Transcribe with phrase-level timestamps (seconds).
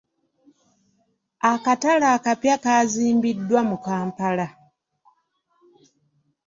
[1.51, 4.47] Akatale akapya kaazimbiddwa mu Kampala.